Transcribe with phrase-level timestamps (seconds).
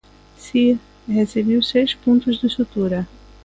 [0.35, 3.07] Si, recibiu seis puntos de sutura...